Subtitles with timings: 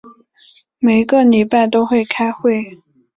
[0.79, 2.79] 每一个礼拜都开会。